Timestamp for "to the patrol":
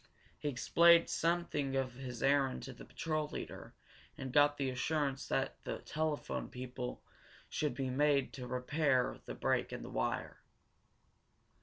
2.63-3.27